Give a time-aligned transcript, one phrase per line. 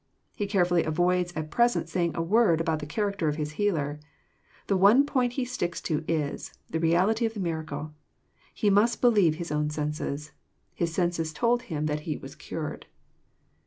[0.35, 3.99] He carefully avoids at present saying a word about ;the character of his Healer.
[4.65, 7.93] The one point he sticks to is, the /reality of the miracle.
[8.51, 10.31] He must believe his own senses.
[10.73, 12.87] His' senses told him that he was cured.